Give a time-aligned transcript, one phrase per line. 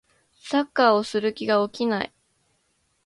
[0.41, 2.11] サッカーをする気が起きない